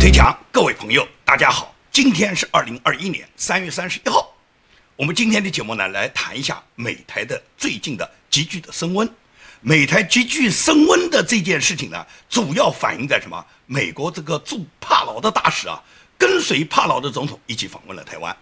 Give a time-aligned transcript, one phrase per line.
[0.00, 4.34] 推墙，各位朋友，大家好，今天是二零二一年三月三十一号。
[4.96, 9.06] 我们今天的节目呢，来谈一下美台的最近的急剧的升温。
[9.60, 13.44] 美台急剧升温的这件事情呢，主要反映在什么？
[13.66, 15.78] 美国这个驻帕劳的大使啊，
[16.16, 18.34] 跟随帕劳的总统一起访问了台湾。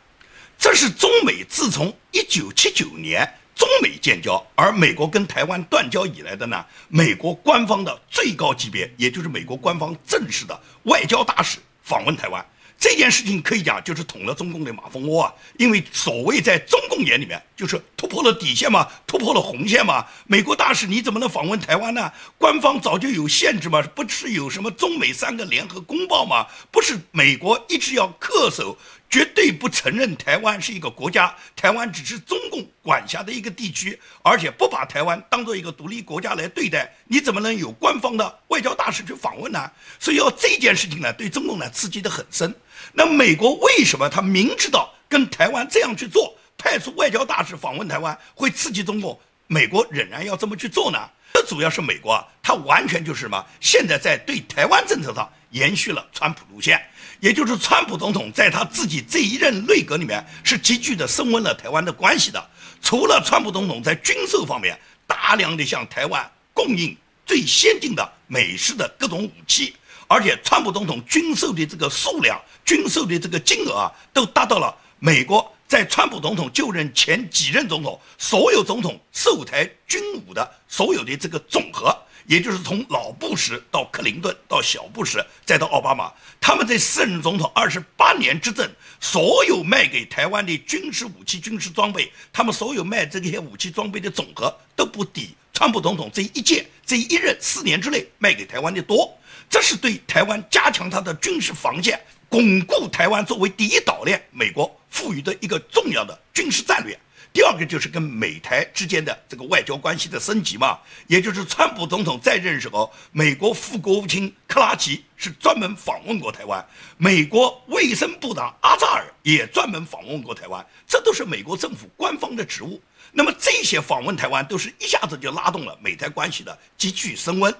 [0.57, 3.29] 这是中美自从一九七九年
[3.59, 12.47] 中美建交，而美国跟台湾断交以来的呢，美国官方的最高级别，也就是美国官方正式的外交大使访问台湾。
[12.79, 15.35] 这件事情可以讲就是捅了中共的马蜂窝啊！
[15.59, 20.07] 因为所谓在中共眼里面，就是突破了底线嘛，突破了红线嘛。
[20.29, 22.13] 美国大使你怎么能访问台湾呢？
[22.39, 26.47] 官方早就有限制嘛，不是有什么中美三个联合公报吗？
[26.71, 28.79] 不是美国一直要恪守。
[29.11, 39.71] 绝对不承认台湾是一个国家，台湾只是中共管辖的一个地区，而且不把台湾当做一个独立国家来对待，你怎么能有官方的外交大使去访问呢？
[39.99, 42.55] 所以要这件事情呢，对中共呢刺激得很深。
[42.93, 50.99] 那美国为什么他明知道跟台湾这样去做，派出外交大使访问台湾会刺激中共，美国仍然要这么去做呢？
[51.33, 53.43] 这主要是美国啊，他完全就是什么？
[53.61, 56.83] 现在在对台湾政策上延续了川普路线。
[57.21, 62.51] 也就是川普总统在他自己这一任内阁里面是急剧的升温了台湾的关系的。
[62.81, 66.97] 除了川普总统在军售方面大量的向台湾供应
[67.27, 69.75] 最先进的美式的各种武器，
[70.07, 81.97] 而且川普总统军售的这个数量、军售的这个金额啊，都达到了美国在川普总统就任前几任总统所有总统售台军武的所有的这个总和。
[82.29, 99.11] 也就是从老布什到克林顿到小布什再到奥巴马，他们这四任总统二十八年执政，所有卖给台湾的军事武器、军事装备，他们所有卖这些武器装备的总和都不抵川普总统这一届这一任四年之内卖给台湾的多。
[99.49, 106.99] 这是对台湾加强它的军事防线、巩固台湾作为第一岛链，美国赋予的一个重要的军事战略。
[107.33, 116.65] 第二个就是跟美台之间的这个外交关系的升级嘛，也就是川普总统在任时候，美国副国务卿克拉奇是专门访问过台湾，
[116.97, 122.81] 美国卫生部长阿扎尔也专门访问过台湾，这都是美国政府官方的职务。
[123.13, 127.55] 那么这些访问台湾都是一下子就拉动了美台关系的急剧升温。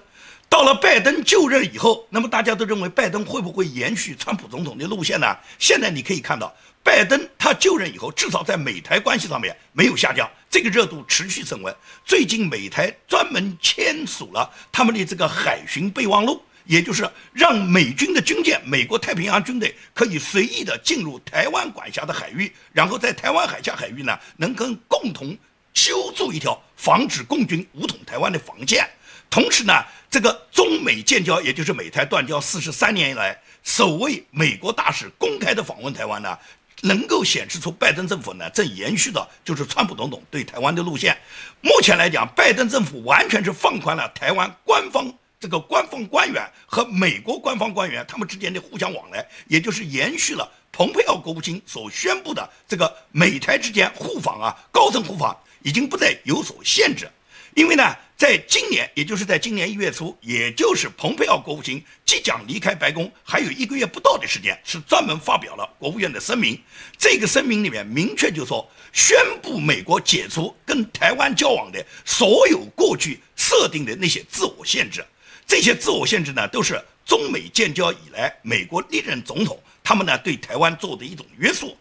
[0.49, 5.27] 到了拜登就任以后，那么大家都认为拜登会不会延续川普总统的路线呢？
[5.59, 6.53] 现在你可以看到。
[6.83, 11.75] 拜登他就任以后，至少在美台关系上面没有下降，这个热度持续升温。
[12.03, 25.37] 最近美台专门签署了他们的这个海巡备忘录，也就是让美军的军舰、美国太平洋军队可以随意的进入台湾管辖的海域，然后在台湾海峡海域呢，能跟共同
[25.73, 28.89] 修筑一条防止共军武统台湾的防线。
[29.29, 29.73] 同时呢，
[30.09, 36.35] 这个中美建交，也就是美台断交四十三年以来首位美国大使公开的访问台湾呢。
[36.81, 41.17] 能够显示出拜登政府呢正延续的就是川普总统对台湾的路线。
[41.61, 57.09] 目前来讲，拜登政府完全是放宽了台湾官方这个官方官员和美国官方官员他们之间的互相往来，也就是延续了蓬佩奥国务卿所宣布的这个美台之间互访啊，高层互访已经不再有所限制。
[57.55, 66.61] 因为呢，在今年，也就是在今年一月初，也就是蓬佩奥国务卿即将离开白宫，还有一个月不到的时间，是专门发表了国务院的声明。
[66.97, 75.01] 这个声明里面明确就说，宣布美国解除跟台湾交往的所有过去设定的那些自我限制。
[75.47, 81.73] 这些自我限制呢，都是中美建交以来美国历任总统他们呢对台湾做的一种约束。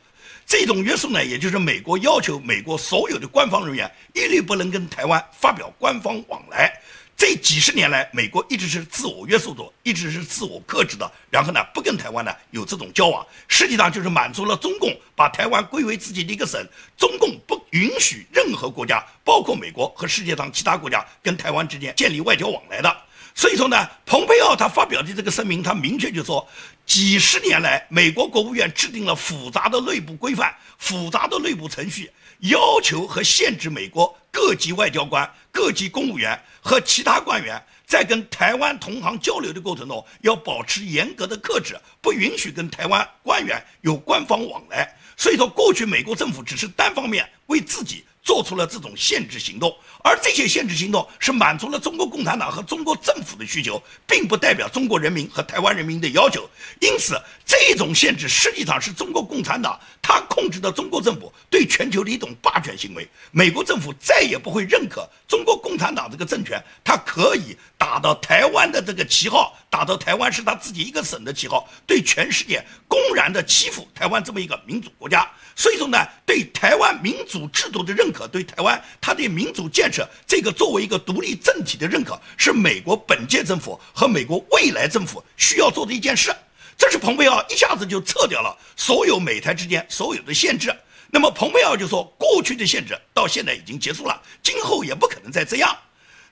[0.48, 6.72] 这种约束呢，也就是美国要求美国所有的官方人员一律不能跟台湾发表官方往来。
[7.14, 16.66] 这几十年来，美国一直是自我约束的，一直是自我克制的，然后呢，不跟台湾呢有这种交往，实际上就是满足了中共把台湾归为自己的一个省，
[16.96, 22.96] 中共不允许任何国家，包括美国和世界上其他国家跟台湾之间建立外交往来的。
[23.38, 26.44] 所以说呢，蓬佩奥他发表的这个声明，他明确就说，
[26.84, 44.92] 几十年来，美国国务院制定了复杂的内部规范、复杂的内部程序，要求和限制美国各级外交官、各级公务员和其他官员在跟台湾同行交流的过程中，要保持严格的克制，不允许跟台湾官员有官方往来。
[45.16, 48.04] 所以说，过去美国政府只是单方面为自己。
[48.28, 56.46] 做出了这种限制行动，而这些限制行动是满足了中国共产党和中国政府的需求，并不代表中国人民和台湾人民的要求。
[56.78, 63.06] 因此，这种限制实际上是中国共产党他控制的中国政府对全球的一种霸权行为。
[63.30, 75.30] 美国政府再也不会认可中国共产党这个政权，他可以打到台湾的这个旗号，打到台湾是他自己一个省的旗号，对全世界公然的欺负台湾这么一个民主国家。
[75.54, 86.34] 所以说呢，对台湾民主制度的认可，对台湾它的民主建设这个作为一个独立政体的认可，是美国本届政府和美国未来政府需要做的一件事。
[86.78, 90.74] 这是蓬佩奥一下子就撤掉了所有美台之间所有的限制。
[91.10, 95.76] 那么蓬佩奥就说，过去的限制到现在已经结束了，今后也不可能再这样。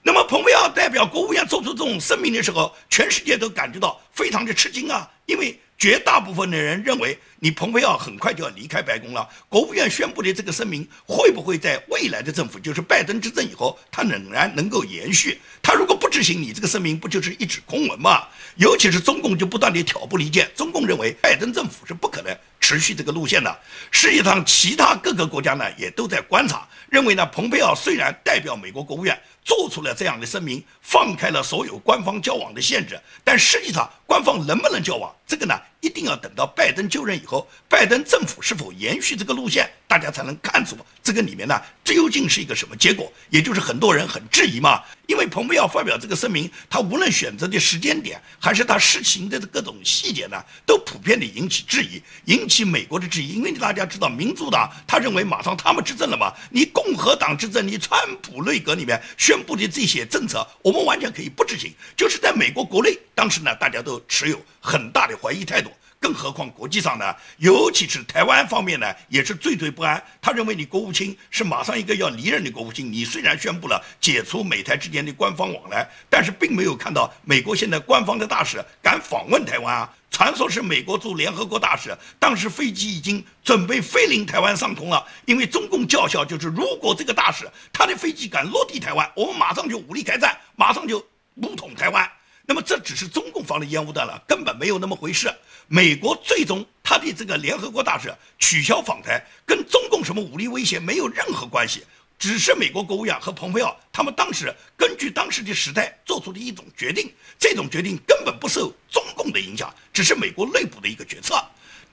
[0.03, 5.61] 那么蓬佩奥代表国务院做出这种声明的时候，全世界都感觉到非常的吃惊啊，因为。
[5.79, 9.29] 绝大部分的人认为，你蓬佩奥很快就要离开白宫了。
[9.49, 15.39] 国务院宣布的这个声明，会不会在未来的政府，就是拜登执政以后，他仍然能够延续？
[15.63, 18.27] 他如果不执行，你这个声明不就是一纸空文吗？
[18.57, 22.35] 尤其是中共就不断的挑拨离间，中共认为拜登政府是不可能
[22.67, 23.57] 持续这个路线的。
[23.93, 29.17] 实际上，其他各个国家呢，也都在观察，认为呢，蓬佩奥虽然代表美国国务院。
[29.45, 43.13] 做出了这样的声明，放开了所有官方交往的限制，但实际上官方能不能交往，这个呢，一定要等到拜登就任以后，拜登政府是否延续这个路线，大家才能看出这个里面呢究竟是一个什么结果。
[43.31, 53.29] 也就是很多人很质疑嘛，因为蓬佩奥发表这个声明，他无论选择的时间点，还是他实行的各种细节呢，都普遍的引起质疑，引起美国的质疑。
[53.29, 59.01] 因为大家知道，民主党他认为马上他们执政了嘛，你共和党执政，你川普内阁里面。
[59.19, 61.73] 宣布的这些政策，我们完全可以不执行。
[61.97, 65.71] 就是在美国国内，当时呢，大家都持有很大的怀疑态度。
[65.99, 70.01] 更何况国际上呢，尤其是台湾方面呢，也是惴惴不安。
[70.21, 79.91] 他认为你国务卿是马上一个要离任的国务卿，你虽然宣布了解除美台之间的官方往来，但是并没有看到美国现在官方的大使敢访问台湾啊。
[80.11, 91.05] 传说是美国驻联合国大使，当时飞机已经准备飞临台湾上空了，因为中共叫嚣就是，如果这个大使他的飞机敢落地台湾，我们马上就武力开战，马上就
[91.37, 92.09] 武统台湾。
[92.47, 95.29] 那么这只是中共方的烟雾弹了，根本没有那么回事。
[95.67, 101.85] 美国最终他的这个联合国大使取消访台，跟中共什么武力威胁没有任何关系。
[102.19, 111.35] 只是美国国务院和蓬佩奥他们当时根据当时的时代做出的一种决定，这种决定根本不受中共的影响，只是美国内部的一个决策。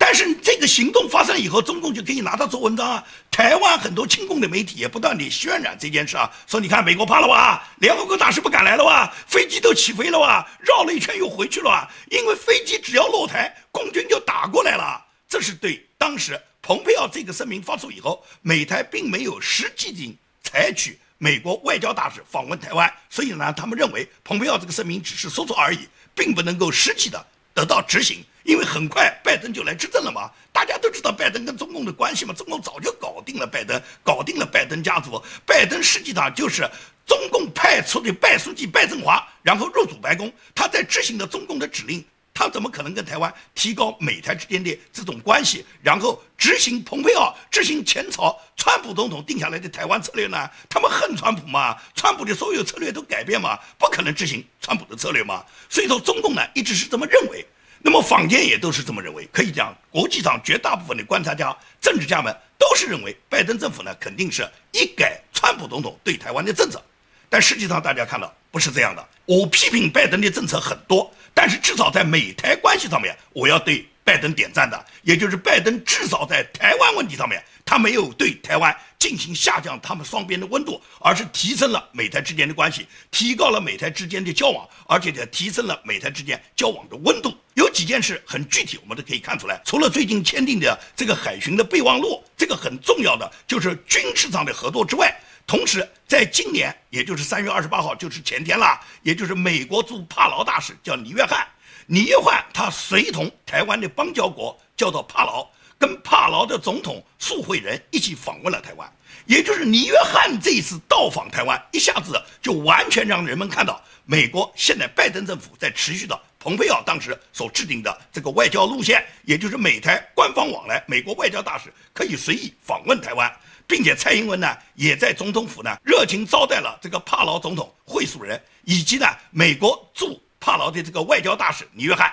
[0.06, 3.02] 但是这个行动发生以后，中共就可以拿它做文章啊！
[3.32, 15.02] 台湾很多亲共的媒体也不断地渲染这件事啊，说你看美国怕了吧，联合国大使不敢来了吧，飞机都起飞了吧，绕了一圈又回去了啊，因为飞机只要落台，共军就打过来了。
[15.30, 16.38] 这是对当时。
[16.62, 28.24] 蓬佩奥这个声明发出以后，美台并没有实际的采取美国外交大使访问台湾，所以呢，他们认为蓬佩奥这个声明只是说说而已，并不能够实际的得到执行。
[28.44, 35.24] 因为很快拜登就来执政了嘛，大家都知道拜登跟中共的关系嘛，中共早就搞定了拜登，搞定了拜登家族。
[35.46, 36.70] 拜登实际上就是
[37.06, 42.04] 中共派出的拜书记拜振华，然后入主白宫，他在执行的中共的指令。
[42.34, 50.50] 他怎么可能跟台湾提高美台之间的这种关系，然后执行蓬佩奥、执行前朝川普总统定下来的台湾策略呢？
[50.68, 51.78] 他们恨川普吗？
[51.96, 53.60] 川普的所有策略都改变吗？
[53.78, 55.44] 不可能执行川普的策略吗？
[55.70, 57.46] 所以说，中共呢一直是这么认为，
[57.82, 59.30] 那么坊间也都是这么认为。
[59.32, 66.84] 可以讲，国际上绝大部分的观察家、政治家们都是认为，拜登政府呢肯定是一改川普总统对台湾的政策。
[67.30, 69.08] 但实际上，大家看到不是这样的。
[69.26, 74.86] 我批评拜登的政策很多，但是至少在美台关系上面，我要对拜登点赞的。
[75.02, 87.36] 也就是拜登至少在台湾问题上面，他没有对台湾进行下降他们双边的温度，而是提升了美台之间的关系，提高了美台之间的交往，而且也提升了美台之间交往的温度。
[87.56, 89.62] 有几件事很具体，我们都可以看出来。
[89.66, 95.14] 除了最近签订的这个海巡的备忘录，这个很重要的就是军事上的合作之外。
[95.46, 101.46] 同时，在今年，也就是三月二十八号，就是前天了，也就是美国驻帕劳大使叫李约翰，
[101.88, 105.46] 李约翰他随同台湾的邦交国叫做帕劳，
[105.78, 108.92] 跟帕劳的总统苏惠仁一起访问了台湾。
[109.26, 123.32] 也就是李约翰这一次到访台湾，一下子就完全让人们看到，美国现在拜登政府在持续的蓬佩奥当时所制定的这个外交路线，也就是美台官方往来，美国外交大使可以随意访问台湾。
[123.68, 132.12] 并且蔡英文呢，也在总统府呢热情招待了这个帕劳总统会属人，以及呢美国驻帕劳的这个外交大使李约翰。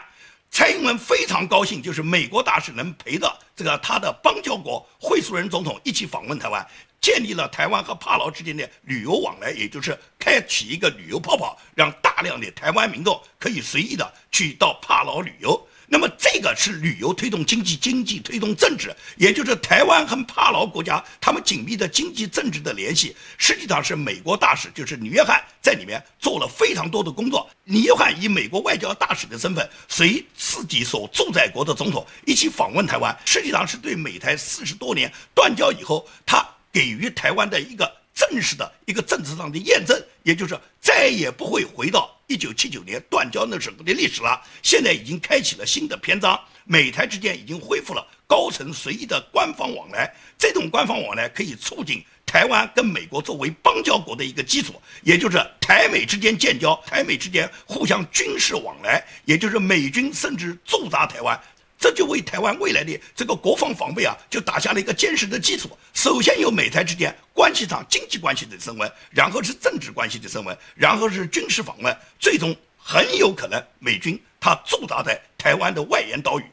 [0.52, 6.66] 蔡英文非常高兴，就是美国大使能陪着这个他的邦交国会属人总统一起访问台湾。
[7.00, 15.66] 建立了台湾和帕劳之间的旅游往来，也就是开启一个旅游泡泡，让大量的台湾民众可以随意的去到帕劳旅游。
[15.92, 27.50] 那么这个是旅游推动经济，经济推动政治，也就是台湾和帕劳国家他们紧密的经济政治的联系，实际上是美国大使就是李约翰在里面做了非常多的工作。
[27.64, 38.00] 李约翰以美国外交大使的身份，随自己所驻在国的总统一起访问台湾，实际上是对美台四十多年断交以后，他给予台湾的一个。
[38.12, 44.40] 正式的一个政治上的验证，也就是再也不会回到一九七九年断交那时候的历史了。
[44.62, 50.14] 现在已经开启了新的篇章，美台之间已经恢复了高层随意的官方往来。
[50.38, 61.38] 这种官方往来可以促进台湾跟美国作为邦交国的一个基础，也就是台美之间建交，台美之间互相军事往来，也就是美军甚至驻扎台湾。
[61.80, 65.70] 这就为台湾未来的这个国防防备啊，就打下了一个坚实的基础。
[65.94, 76.44] 首先有美台之间关系上经济关系的升温，然后是政治关系的升温，然后是军事访问，最终很有可能美军他驻扎在台湾的外沿岛屿。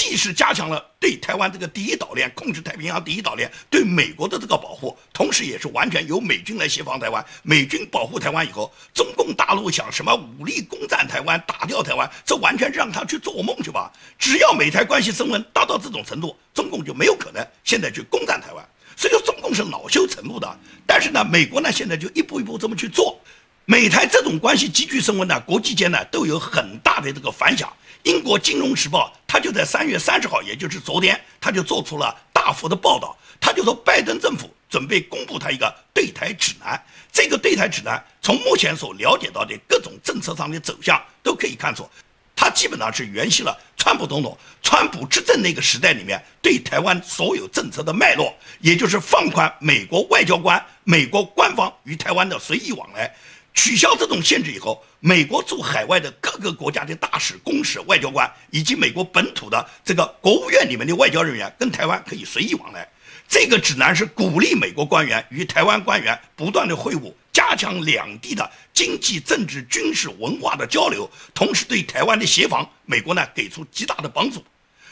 [0.00, 7.22] 既是加强了对台湾这个第一岛链控制，太平洋第一岛链对美国的这个保护，同时也是完全由美军来协防台湾。
[7.42, 13.92] 美军保护台湾以后，中共大陆想什么武力攻占台湾、打掉台湾，这完全让他去做梦去吧。
[14.18, 18.66] 只要美台关系升温达到这种程度，中共就没有可能现在去攻占台湾。
[18.96, 20.58] 所以说，中共是恼羞成怒的。
[20.86, 23.20] 但是呢，美国呢现在就一步一步这么去做。
[23.66, 27.70] 美台这种关系急剧升温呢，国际间呢都有很大的这个反响。
[28.02, 33.16] 英国金融时报，他就在三月三十号，也就是昨天，他就做出了大幅的报道。
[33.40, 36.82] 他就说，拜登政府准备公布他一个对台指南。
[37.12, 41.88] 这个对台指南，从目前所了解到的各种政策上的走向，都可以看出，
[42.36, 53.12] 他基本上是沿袭了川普总统、川普执政那个时代里面对台湾所有政策的脉络，也就是放宽美国外交官、美国官方与台湾的随意往来。
[53.52, 62.88] 取消这种限制以后，美国驻海外的各个国家的大使、公使、外交官，以及美国本土的这个国务院里面的外交人员，跟台湾可以随意往来。
[63.28, 74.44] 这个指南是鼓励美国官员与台湾官员不断的会晤，加强两地的经济、政治、军事、文化的交流，同时对台湾的协防，美国呢给出极大的帮助。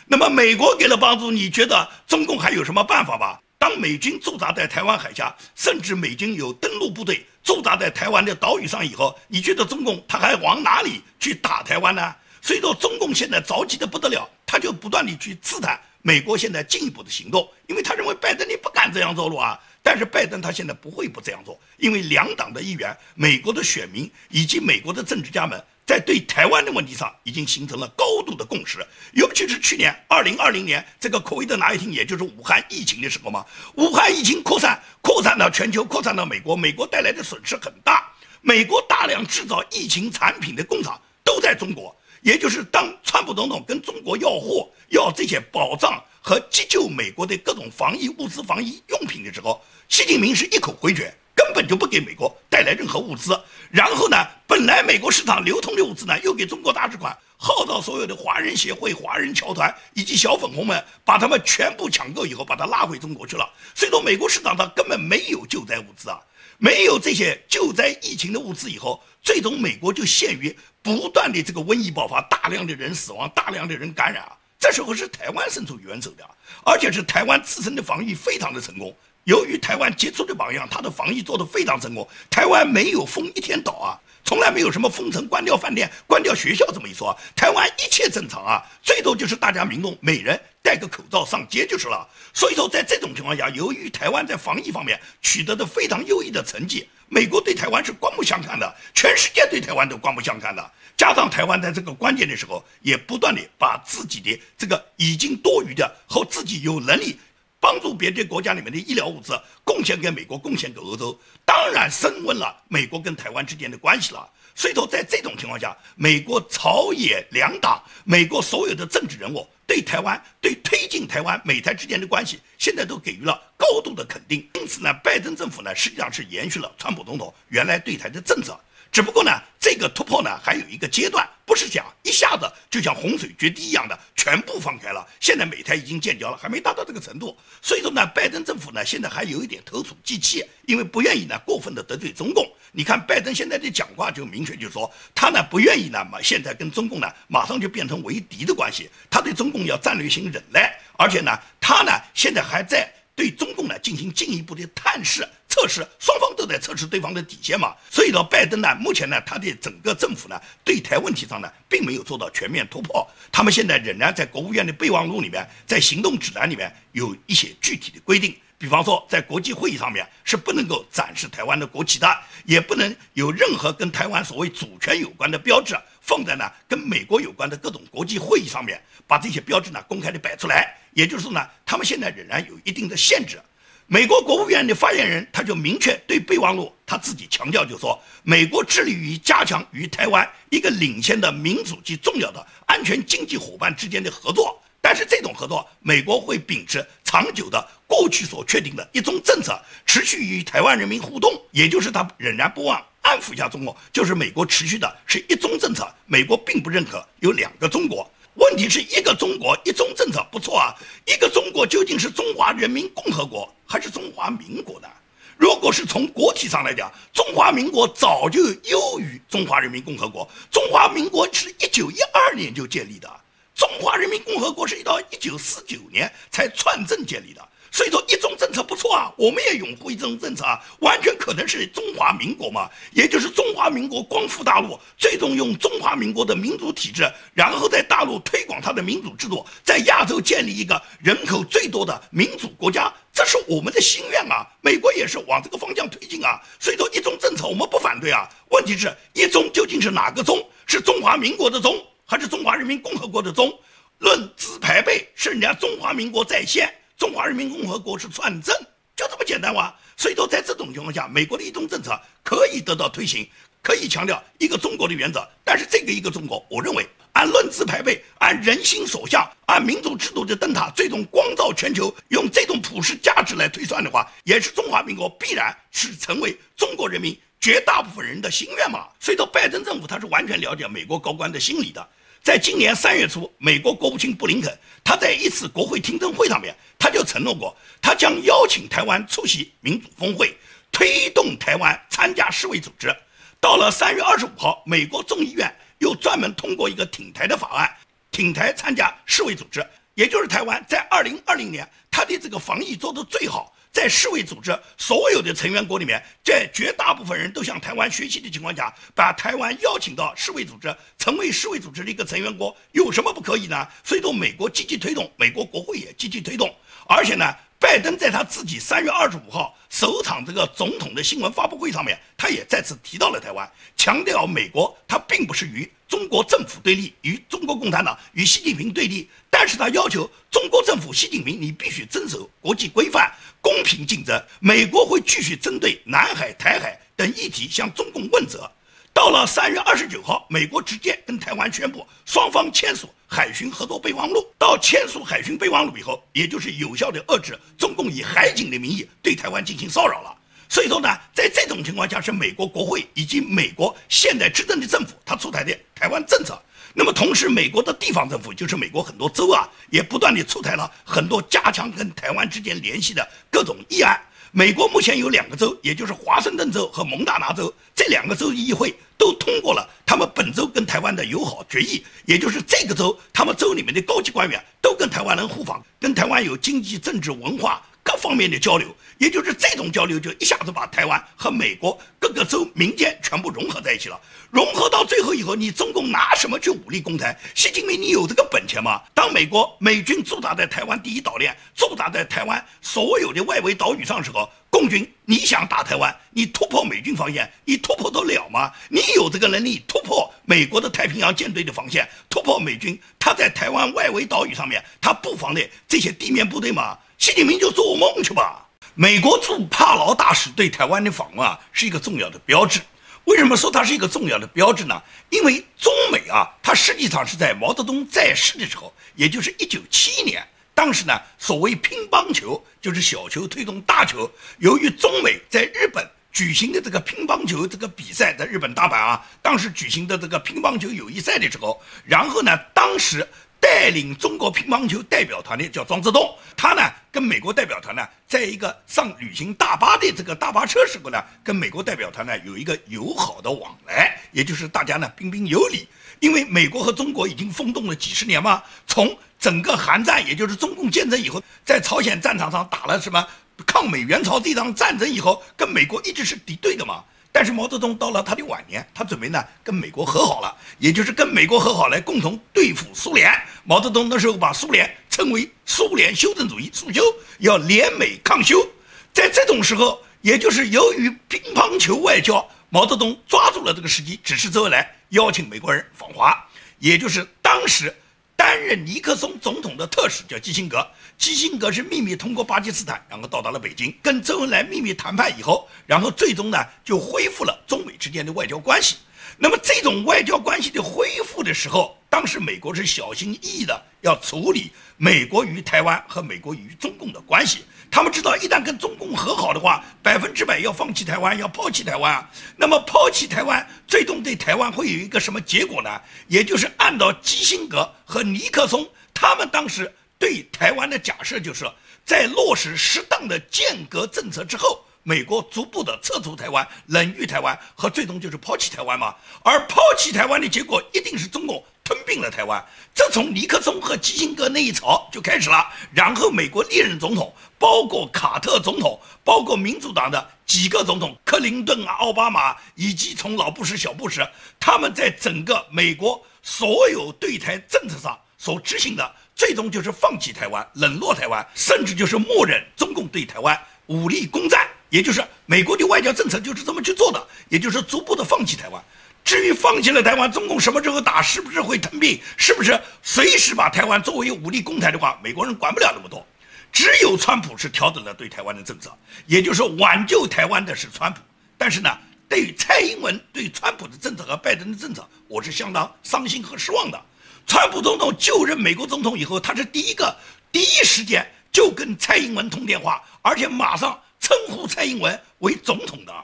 [0.07, 3.41] 那么，美国给了帮助，你觉得中共还有什么办法吧？
[3.59, 12.15] 当美军驻扎在台湾海峡，甚至美军有登陆部队驻扎在台湾的岛屿上以后，你觉得中共他还往哪里去打台湾呢？
[12.43, 19.59] 所以说，中共现在着急的不得了，他就不断的去刺探美国现在进一步的行动，因为他认为拜登你不敢这样做路啊。
[19.83, 25.59] 但是拜登他现在不会不这样做，因为两党的议员、美国的选民以及美国的政治家们。
[25.89, 28.87] 在对台湾的问题上，已经形成了高度的共识。
[29.15, 33.43] 尤其是去年二零二零年这个口味的哪一天，也就是武汉疫情的时候嘛，
[33.77, 38.07] 武汉疫情扩散，扩散到全球，扩散到美国，美国带来的损失很大。
[38.43, 51.11] 美国大量制造疫情产品的工厂都在中国，也就是当川普总统跟中国要货，要这些保障和急救美国的各种防疫物资、防疫用品的时候，习近平是一口回绝。
[51.49, 53.39] 根本就不给美国带来任何物资，
[53.71, 63.49] 然后呢，本来美国市场流通的物资呢，又给中国大使馆号召所有的华人协会、华人侨团以及小粉红们，把他们全部抢购以后，把它拉回中国去了。
[63.75, 66.21] 所以说，美国市场上根本没有救灾物资啊，
[66.59, 74.37] 没有这些救灾疫情的物资以后，最终美国就陷于不断的这个瘟疫爆发，大量的人死亡，大量的人感染啊。
[74.61, 76.29] 这时候是台湾伸出援手的，
[76.67, 78.95] 而且是台湾自身的防御非常的成功。
[79.29, 82.09] 由于台湾杰出的榜样，他的防疫做得非常成功。
[82.31, 87.15] 台湾没有封一天岛啊，从来没有什么封城、关掉饭店、关掉学校这么一说。
[87.37, 92.09] 台湾一切正常啊，最多就是大家民众每人戴个口罩上街就是了。
[92.33, 100.73] 所以说，在这种情况下，由于台湾在防疫方面取得的非常优异的成绩，美国对台湾是刮目相看的，全世界对台湾都刮目相看的。
[100.97, 107.19] 加上台湾在这个关键的时候，也不断的把自己的这个已经多余的和自己有能力。
[107.61, 114.29] 帮助别的国家里面的医疗物资贡献给美国，贡献给欧洲，当然升温了美国跟台湾之间的关系了。
[114.55, 124.49] 所以说，在这种情况下，美国朝野两党，美国所有的政治人物对台湾、对推进台湾美台之间的关系，现在都给予了高度的肯定。
[124.55, 128.59] 因此呢，拜登政府呢，实际上是延续了川普总统原来对台的政策。
[128.91, 135.05] 只不过呢，这个突破呢还有一个阶段，是讲一下子就像洪水决堤一样的全部放开了。
[135.19, 142.49] 现在美台已经建交了，还没达到这个程度，所以说呢，拜登政府呢现在还有一点投鼠忌器，因为不愿意呢过分的得罪中共。
[142.71, 152.89] 你看拜登现在的讲话就明确就说，他呢不愿意呢嘛现在跟中共呢马上就变成为敌的关系，他对中共要战略性忍耐，而且呢他呢现在还在。
[153.19, 155.29] 对中共呢进行进一步的探视。
[155.59, 163.05] 测试双方都在测试对方的底线嘛，所以呢，拜登呢，目前呢，他的整个政府呢，对台问题上呢，并没有做到全面突破。
[163.33, 172.07] 他们现在仍然在国务院的备忘录里面，在行动指南里面有一些具体的规定，比方说，在国际会议上面是不能够展示台湾的国旗的，
[172.45, 180.73] 也不能有任何跟台湾所谓主权有关的标志放在呢跟美国有关的各种国际会议上面，把这些标志呢公开的摆出来。
[180.93, 183.41] 也就是说呢，他们现在仍然有一定的限制。
[183.91, 208.07] 美国国务院的发言人他就明确对备忘录他自己强调，就说美国致力于加强与台湾一个领先的民主及重要的安全经济伙伴之间的合作，但是这种合作，美国会秉持长久的过去所确定的一种政策，持续与台湾人民互动，也就是他仍然不忘安抚一下中国，就是美国持续的是一中政策，美国并不认可有两个中国。
[208.35, 210.75] 问题是一个中国一中政策不错啊，
[211.07, 214.89] 一个中国究竟是中华人民共和国还是中华民国呢？
[215.37, 220.29] 如果是从国体上来讲，中华民国早就优于中华人民共和国。
[220.51, 223.09] 中华民国是一九一二年就建立的，
[223.55, 227.49] 中华人民共和国是一到一九四九年才篡政建立的。
[227.71, 244.47] 所以说一中政策不错啊，我们也拥护一中政策啊，完全可能是中华民国嘛，也就是中华民国光复大陆，最终用中华民国的民主体制，然后在大陆推广它的民主制度，在亚洲建立一个人口最多的民主国家，这是我们的心愿啊。
[244.61, 248.29] 美国也是往这个方向推进啊，所以说一中政策我们不反对啊。
[248.51, 250.43] 问题是一中究竟是哪个中？
[250.67, 253.53] 是中华民国的中，还是中华人民共和国的中？
[253.99, 256.73] 论资排辈，是人家中华民国在先。
[256.99, 258.53] 中华人民共和国是篡政，
[258.97, 259.73] 就这么简单哇！
[259.97, 263.25] 所以说，在这种情况下，美国的一中政策可以得到推行，
[263.63, 265.25] 可以强调一个中国的原则。
[265.45, 278.89] 但是，这个一个中国，我认为按论资排辈，按人心所向，按民主制度的灯塔，最终光照全球，用这种普世价值来推算的话，也是中华民国必然是成为中国人民绝大部分人的心愿嘛。
[278.99, 281.89] 所以说，拜登政府他是完全了解美国高官的心理的。
[282.23, 290.37] 在今年三月初，美国国务卿布林肯他在一次国会听证会上面，他就承诺过，他将邀请台湾出席民主峰会，
[290.71, 292.95] 推动台湾参加世卫组织。
[293.41, 297.71] 到了三月二十五号，美国众议院又专门通过一个挺台的法案，
[298.11, 303.55] 挺台参加世卫组织，也就是台湾在二零二零年他的这个防疫做得最好。
[303.79, 313.65] 在世卫组织所有的成员国里面，在绝大部分人都向台湾学习的情况下，把台湾邀请到世卫组织，成为世卫组织的一个成员国，有什么不可以呢？
[313.85, 316.53] 所以说，美国积极推动，美国国会也积极推动，
[316.89, 333.13] 而且呢，拜登在他自己三月二十五号首场这个总统的新闻发布会上面，他也再次提到了台湾，强调美国他并不是与中国政府对立，与中国共产党与习近平对立，但是他要求中国政府习近平你必须遵守国际规范。
[333.41, 338.51] 公平竞争，美国会继续针对南海、台海等议题向中共问责。
[338.99, 344.27] 到了三月二十九号，美国直接跟台湾宣布双方签署海巡合作备忘录。
[344.37, 350.13] 到签署海巡备忘录以后，也就是有效的遏制中共以海警的名义对台湾进行骚扰了。
[350.49, 356.37] 所以说呢，在这种情况下，是美国国会以及美国现在执政的政府他出台的台湾政策。
[356.75, 363.97] 那么同时，美国的地方政府，就是美国很多州啊，也不断地出台了很多加强跟台湾之间联系的各种议案。
[364.31, 377.63] 美国目前有两个州，也就是华盛顿州和蒙大拿州，这两个州议会都通过了他们本州跟台湾的友好决议，也就是这个州他们州里面的高级官员都跟台湾人互访，跟台湾有经济、政治、文化。
[377.91, 384.01] 各方面的交流，也就是这种交流，就一下子把台湾和美国各个州民间全部融合在一起了。
[384.31, 387.19] 融合到最后以后，你中共拿什么去武力攻台？
[387.35, 388.83] 习近平，你有这个本钱吗？
[388.93, 398.53] 当美国美军驻扎在台湾第一岛链，驻扎在台湾所有的外围岛屿上时候，共军你想打台湾，你突破美军防线，你突破得了吗？
[398.69, 406.77] 你有这个能力突破美国的太平洋舰队的防线，突破美军他在台湾外围岛屿上面他布防的这些地面部队吗？
[406.99, 408.45] 习近平就做梦去吧！
[408.81, 412.61] 美国驻帕劳大使对台湾的访问啊，是一个重要的标志。
[413.07, 414.81] 为什么说它是一个重要的标志呢？
[415.11, 424.09] 因为中美啊，它实际上是在毛泽东在世的时候，也就是一九七一年，当时呢，所谓乒乓球就是小球推动大球。
[424.39, 433.05] 由于中美在日本举行的这个乒乓球这个比赛，在日本大阪啊，当时举行的这个乒乓球友谊赛的时候，然后呢，当时。
[433.41, 445.69] 带领中国乒乓球代表团的叫庄则栋，他呢跟美国代表团呢，在一个上旅行大巴的这个大巴车时候呢，跟美国代表团呢有一个友好的往来，也就是大家呢彬彬有礼。
[446.01, 453.05] 因为美国和中国已经风动了几十年嘛，从整个韩战，也就是中共建政以后，在朝鲜战场上打了什么
[453.45, 456.85] 抗美援朝这场战争以后，跟美国一直是敌对的嘛。
[457.19, 463.13] 但是毛泽东到了他的晚年，他准备呢跟美国和好了，也就是跟美国和好来共同对付苏联。
[463.43, 466.81] 毛泽东那时候把苏联称为苏联修正主义苏修，
[467.19, 468.49] 要联美抗修。
[468.95, 474.77] 在这种时候，也就是由于乒乓球外交，毛泽东抓住了这个时机，指示周恩来。
[474.91, 476.17] 邀请美国人访华，
[476.61, 477.75] 也就是当时
[478.19, 480.67] 担任尼克松总统的特使叫基辛格。
[480.99, 488.79] 基辛格是秘密通过巴基斯坦，然后到达了北京，跟周恩来秘密谈判以后，然后最终呢就恢复了中美之间的外交关系。
[489.17, 497.45] 那么这种外交关系的恢复的时候，当时美国是小心翼翼的要处理美国与台湾和美国与中共的关系。
[497.71, 502.09] 他们知道，一旦跟中共和好的话，百分之百要放弃台湾，要抛弃台湾。
[502.37, 505.81] 那么抛弃台湾，最终对台湾会有一个什么结果呢？
[506.09, 511.45] 也就是按照基辛格和尼克松他们当时对台湾的假设，就是
[511.85, 518.95] 在落实适当的间隔政策之后，美国逐步的撤出台湾，冷遇台湾，和最终就是抛弃台湾嘛。
[519.23, 521.45] 而抛弃台湾的结果，一定是中共。
[521.69, 522.43] 吞并了台湾，
[522.75, 525.47] 这从尼克松和基辛格那一朝就开始了。
[525.71, 548.65] 然后美国历任总统，包括卡特总统，包括民主党的几个总统，克林顿啊、奥巴马，以及从老布什、小布什，他们在整个美国所有对台政策上所执行的，最终就是放弃台湾、冷落台湾，甚至就是默认中共对台湾武力攻占，也就是美国的外交政策就是这么去做的，也就是逐步的放弃台湾。
[549.09, 556.07] 至于放弃了台湾，中共什么时候打，是不是会吞并，是不是随时把台湾作为武力攻台的话，美国人管不了那么多。
[556.53, 558.71] 只有川普是调整了对台湾的政策，
[559.07, 561.01] 也就是说挽救台湾的是川普。
[561.39, 561.71] 但是呢，
[562.07, 566.79] 对于蔡英文、对川普的政策和拜登的政策，我是相当伤心和失望的。
[567.27, 569.97] 川普总统就任美国总统以后，他是第一个
[570.31, 575.95] 第一时间就跟蔡英文通电话，而且马上称呼蔡英文为总统的。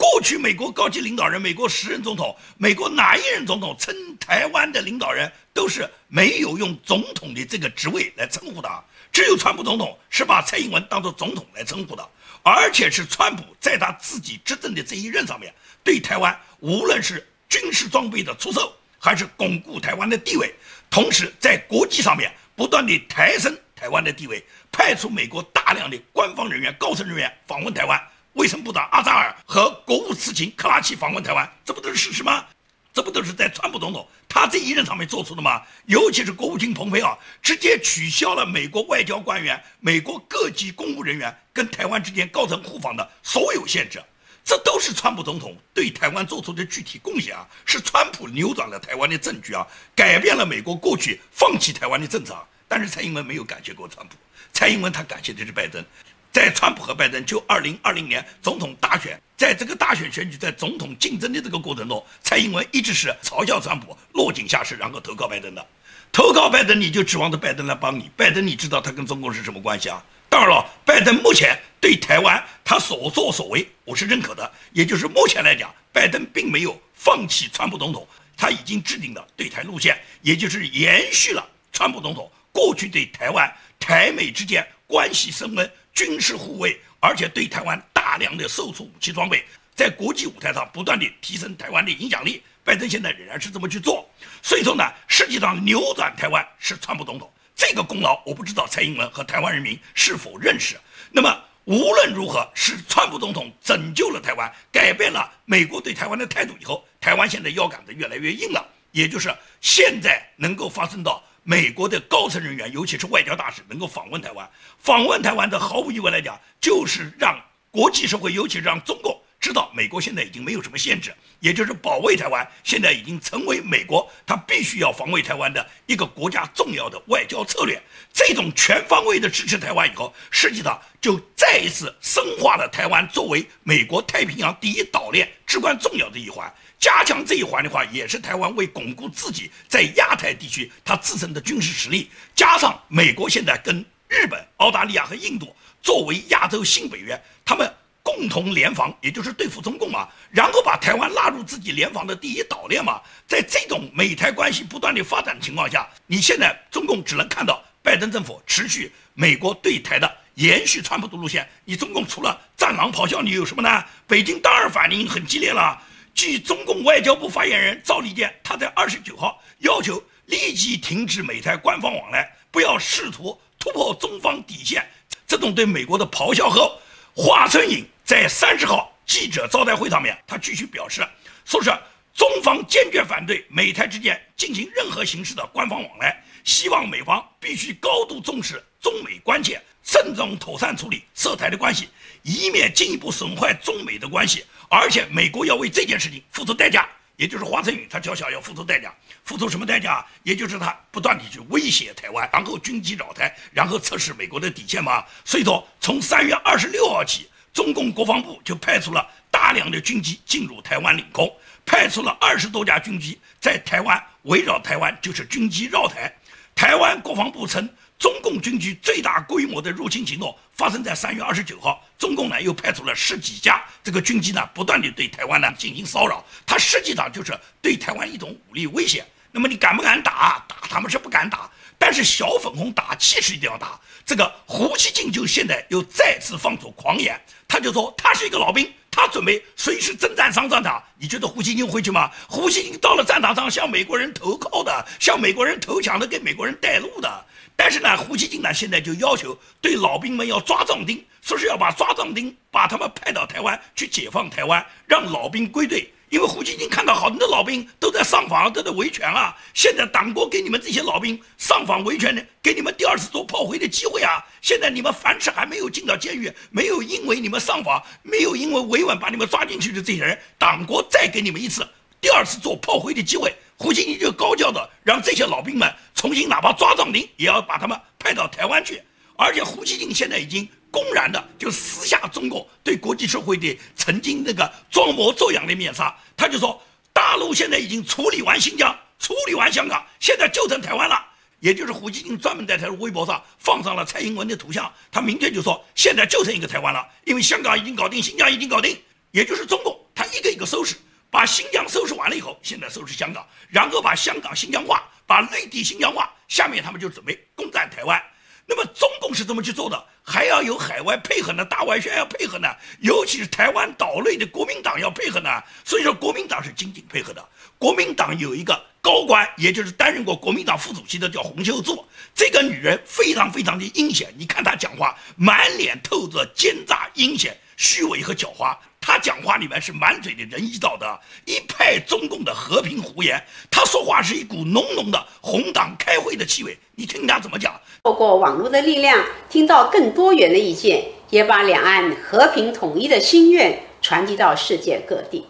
[0.00, 12.08] 过去美国高级领导人，美国时任总统，美国哪一任总统称台湾的领导人都是没有用总统的这个职位来称呼的，只有川普总统是把蔡英文当做总统来称呼的，
[12.42, 15.52] 而且是川普在他自己执政的这一任上面，
[15.84, 20.54] 对台湾无论是军事装备的出售，还是巩固台湾的地位，
[20.88, 28.02] 同时在国际上面不断的抬升台湾的地位，派出美国大量的官方人员、高层人员访问台湾。
[28.34, 32.44] 卫生部长阿扎尔和国务次卿克拉奇访问台湾，这不都是事实吗？
[32.92, 35.62] 这不都是在川普总统他这一任上面做出的吗？
[35.86, 44.02] 尤其是国务卿蓬佩奥直接取消了美国外交官员、美国各级公务人员跟台湾之间高层互访的所有限制，
[44.44, 47.46] 这都是川普总统对台湾做出的具体贡献啊！
[47.64, 49.64] 是川普扭转了台湾的政局啊，
[49.94, 52.36] 改变了美国过去放弃台湾的政策。
[52.66, 54.14] 但是蔡英文没有感谢过川普，
[54.52, 55.84] 蔡英文他感谢的是拜登。
[56.32, 65.66] 在川普和拜登就二零二零年总统大选，在这个大选选举，在总统竞争的这个过程中，蔡英文一直是嘲笑川普，落井下石，然后投靠拜登的。
[66.12, 68.10] 投靠拜登，你就指望着拜登来帮你。
[68.16, 70.04] 拜登，你知道他跟中共是什么关系啊？
[70.28, 74.50] 当然了，拜登目前对台湾他所作所为，我是认可的。
[74.72, 85.72] 也就是目前来讲，拜登并没有放弃川普总统，他已经制定了对台路线，也就是延续了川普总统过去对台湾、台美之间关系升温。
[85.94, 92.42] 军事护卫，而且对台湾大量的售出武器装备，在国际舞台上不断的提升台湾的影响力。
[92.62, 94.08] 拜登现在仍然是这么去做，
[94.42, 100.78] 所以说呢，实际上扭转台湾是川普总统这个功劳，我不知道蔡英文和台湾人民是否认识。
[101.10, 111.24] 那么无论如何，是川普总统拯救了台湾，改变了美国对台湾的态度以后，台湾现在腰杆子越来越硬了，也就是现在能够发生到。
[111.42, 114.48] 美国的高层人员，尤其是外交大使，能够访问台湾，
[114.78, 117.38] 访问台湾的毫无疑问来讲，就是让
[117.70, 127.80] 国际社会，尤其是让中共知道，美国现在已经没有什么限制，也就是保卫台湾，现在已经成为美国他必须要防卫台湾的一个国家重要的外交策略。
[128.12, 136.52] 这种全方位的支持台湾以后，实际上就再一次深化了台湾作为美国太平洋第一岛链至关重要的一环。
[136.80, 147.70] 加强这一环的话，也是台湾为巩固自己在亚太地区它自身的军事实力，加上美国现在跟日本、澳大利亚和印度作为亚洲新北约，他们
[148.02, 152.98] 共同联防，也就是对付中共嘛，然后把台湾纳入自己联防的第一岛链嘛。
[153.28, 163.84] 在这种美台关系不断的发展情况下，你现在中共只能看到拜登政府持续美国对台的延续川普的路线，你中共除了战狼咆哮，你有什么呢？
[164.06, 165.78] 北京当然反应很激烈了。
[166.14, 174.86] 据中共外交部发言人赵立坚，他在二十九号要求立即停止美台官方往来，不要试图突破中方底线。
[175.26, 176.78] 这种对美国的咆哮后，
[177.14, 181.06] 华春莹在三十号记者招待会上面，他继续表示，
[181.44, 181.70] 说是
[182.12, 191.88] 中方坚决反对美台之间进行任何形式的官方往来，希望美方必须高度重视中美关切，慎重妥善处理涉台的关系，
[192.22, 194.44] 以免进一步损坏中美的关系。
[194.72, 200.06] 而且美国要为这件事情付出代价，也就是华晨宇他叫嚣要付出代价，付出什么代价？
[200.22, 205.04] 也就是他不断地去威胁台湾，然后军机扰台，然后测试美国的底线嘛。
[205.24, 211.28] 所以说，从三月二十六号起，中共国防部就派出了大量的军机进入台湾领空，
[211.66, 216.14] 派出了二十多架军机在台湾围绕台湾，就是军机绕台。
[216.54, 217.68] 台湾国防部称。
[218.00, 229.04] 中共军机最大规模的入侵行动发生在三月二十九号，中共呢又派出了十几架这个军机呢，不断地对台湾呢进行骚扰，它实际上就是对台湾一种武力威胁。
[229.30, 230.42] 那么你敢不敢打？
[230.48, 233.78] 打他们是不敢打，但是小粉红打气是一定要打。
[234.06, 240.82] 这个胡锡进就现在又再次放出狂言，他就说他是一个老兵，他准备随时征战上战场。
[240.98, 242.10] 你觉得胡锡进会去吗？
[242.26, 247.24] 胡锡进到了战场上向美国人投靠的，向美国人投降的，给美国人带路的。
[247.62, 255.92] 但是呢，胡锡进呢现在就要求对老兵们要抓壮丁，说是要把抓壮丁，把他们派到台湾去解放台湾，让老兵归队。
[256.08, 259.36] 因为胡锡进看到好多老兵都在上访，都在维权啊。
[259.52, 264.24] 现在党国给你们这些老兵上访维权的，给你们第二次做炮灰的机会啊。
[264.40, 271.68] 现在你们凡是还没有进到监狱，没有因为你们上访，没有因为维稳把你们抓进去的这些人，党国再给你们一次
[272.00, 273.34] 第二次做炮灰的机会。
[273.56, 278.82] 胡锡进就高叫的让这些老兵们重新，哪怕抓壮丁，也要把他们派到台湾去。
[279.16, 285.94] 而且胡锡进现在已经公然的就撕下中国对国际社会的曾经那个装模作样的面纱。
[286.16, 286.58] 他就说，
[286.90, 291.06] 大陆现在已经处理完新疆，处理完香港，现在就剩台湾了。
[291.40, 298.78] 也就是胡锡进专门在他的微博上放上了蔡英文的图像，他明确就说，现在就剩一个台湾了，因为香港已经搞定，新疆已经搞定，
[299.10, 300.76] 也就是中共他一个一个收拾。
[301.10, 308.00] 把新疆收拾完了以后，现在收拾香港，然后把香港新疆化，把内地新疆化，下面他们就准备攻占台湾。
[308.46, 309.86] 那么中共是怎么去做的？
[310.02, 312.48] 还要有海外配合呢，大外宣要配合呢，
[312.80, 315.30] 尤其是台湾岛内的国民党要配合呢。
[315.64, 317.24] 所以说国民党是紧紧配合的。
[317.58, 321.84] 国民党有一个高官，也就是担任过国民党副主席的，叫洪秀柱。
[322.12, 328.56] 这个女人非常非常的阴险，你看她讲话，满脸透着奸诈、阴险、虚伪和狡猾。
[328.80, 333.22] 他讲话里面是满嘴的仁义道德，一派中共的和平胡言。
[333.50, 336.58] 他说话是一股浓浓的红党开会的气味。
[336.76, 337.52] 你听他怎么讲？
[337.84, 345.26] 透过网络的力量，听到更多元的意见，也把两岸和平统一的心愿传递到世界各地。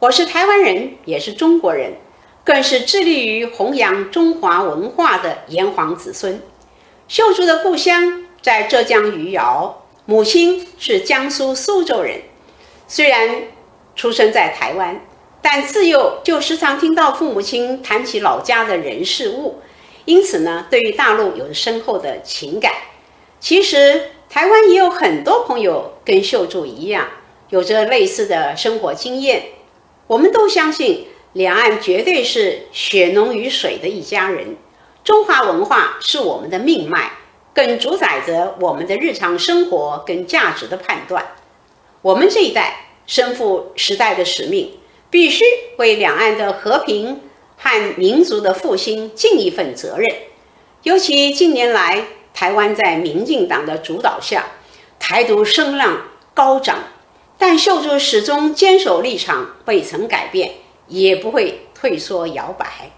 [0.00, 1.94] 我是台湾人，也是中国人，
[2.44, 6.42] 更是致力于弘扬中华文化的炎黄子孙。
[7.06, 12.20] 秀珠的故乡在浙江余姚，母亲是江苏苏州人。
[12.92, 13.44] 虽然
[13.94, 15.00] 出生在台湾，
[15.40, 19.60] 但自幼就时常听到父母亲谈起老家的人事物，
[20.06, 22.72] 因此呢，对于大陆有着深厚的情感。
[23.38, 27.06] 其实台湾也有很多朋友跟秀柱一样，
[27.50, 29.44] 有着类似的生活经验。
[30.08, 34.56] 我们都相信，两岸绝对是血浓于水的一家人。
[35.04, 37.12] 中华文化是我们的命脉，
[37.54, 41.24] 更主宰着我们的日常生活跟价值的判断。
[42.02, 44.78] 我们这一代身负时代的使命，
[45.10, 45.44] 必须
[45.76, 47.20] 为两岸的和平
[47.58, 50.08] 和民族的复兴尽一份责任。
[50.82, 54.46] 尤其近年来，台湾在民进党的主导下，
[54.98, 56.78] 台独声浪高涨，
[57.36, 60.52] 但秀珠始终坚守立场，未曾改变，
[60.88, 62.90] 也不会退缩摇摆。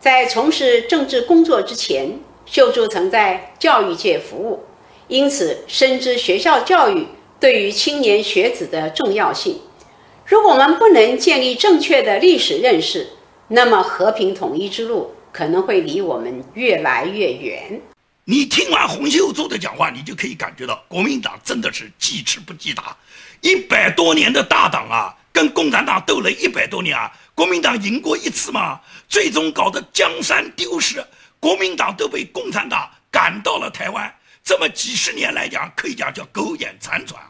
[0.00, 4.64] 在从事政治工作之前，秀珠曾在教育界服务，
[5.08, 7.06] 因此深知学校教育。
[7.42, 9.60] 对于青年学子的重要性，
[10.24, 13.08] 如果我们不能建立正确的历史认识，
[13.48, 17.82] 那么和平统一之路可能会离我们越来越远。
[18.26, 22.96] 你听完洪秀柱的讲话，你就可以感觉到国民党真的是记吃不记打，
[23.40, 28.80] 一百多年的大党啊，跟共产党斗了一百多年啊，国民党赢过一次吗？
[29.08, 31.04] 最终搞得江山丢失，
[31.40, 37.20] 国民党都被共产党赶到了台湾，这么几十年来讲，可以讲叫苟延残喘。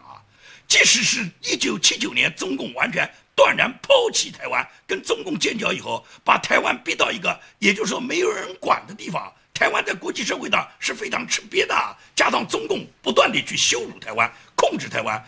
[0.73, 3.07] 即使是一九七九年，中共完全
[3.37, 11.75] 断然抛弃台湾，跟中共建交以后，把台湾逼到一个，也就是说没有人管的地方，台湾在国际社会上是非常吃瘪的。
[12.17, 15.23] 加上中共不断地去羞辱台湾、控制台湾，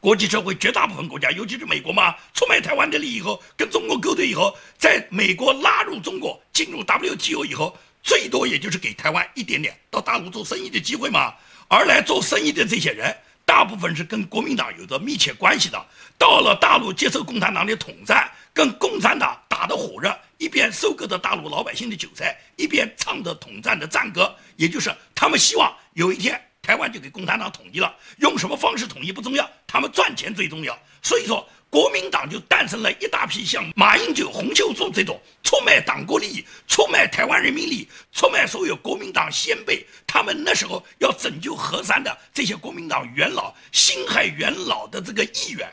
[0.00, 11.34] 国际社会绝大部分国家，尤其是美国嘛，出卖台湾的利益以后，跟中国勾兑以后，在美国拉入中国进入 WTO 以后，最多也就是给台湾一点点到大陆做生意的机会嘛。
[11.70, 13.14] 而来做生意的这些人，
[13.48, 15.86] 大部分是跟国民党有着密切关系的。
[16.18, 24.36] 到了大陆接受共产党的统战，跟共产党打得火热，一边收割着大陆老百姓的韭菜，一边唱着统战的战歌。
[24.56, 30.78] 也就是他们希望有一天台湾就给共产党统一了，用什么方式统一不重要，他们赚钱最重要。
[31.02, 31.48] 所以说。
[31.70, 45.68] 国民党就诞生了一大批像马英九、洪秀柱这种出卖党国利益、出卖台湾人民利益、出卖所有国民党先辈，他们那时候要拯救河山的这些国民党元老、辛亥元老的这个意愿。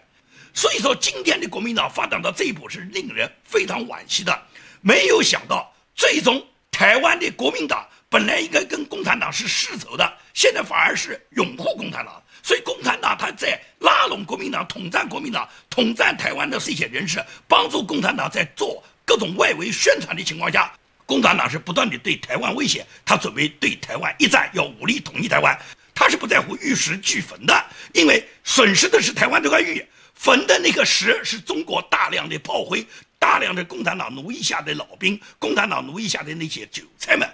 [0.54, 4.38] 所以说，今天的国民党发展到这一步是令人非常惋惜的。
[4.82, 12.24] 没有想到，最终台湾的国民党本来应该跟共产党是世仇的，现在反而是拥护共产党。
[12.42, 20.72] 所以，共产党他在拉拢国民党、统战国民党、统战台湾的这些人士，帮助共产党在做各种外围宣传的情况下，
[21.06, 25.54] 共产党是不断的对台湾威胁，他准备对台湾一战，要武力统一台湾，
[25.94, 32.88] 他是不在乎玉石俱焚的，因为损失的是台湾这块玉，焚的那个石是中国大量的炮灰，
[33.20, 37.28] 大量的共产党奴役下的老兵，共产党奴役下的那些韭菜们，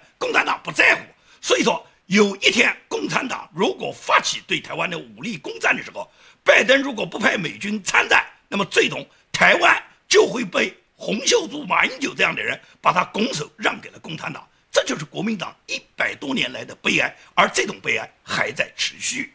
[0.64, 1.02] 不在乎，
[1.42, 1.86] 所以说。
[2.08, 6.12] 有一天，共产党如果发起对台湾的武力攻占的时候，
[6.44, 14.46] 拜登如果不派美军参战，那么最终台湾就会被洪秀柱、马英九这样的人把他拱手让给了共产党。
[14.70, 19.34] 这就是国民党一百多年来的悲哀，而这种悲哀还在持续。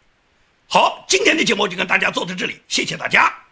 [0.68, 3.45] 好，今天的节目就跟大家做到这里，谢谢大家。